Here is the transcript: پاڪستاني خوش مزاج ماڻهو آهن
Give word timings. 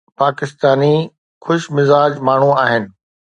پاڪستاني 0.19 0.95
خوش 1.43 1.61
مزاج 1.75 2.11
ماڻهو 2.29 2.51
آهن 2.65 2.83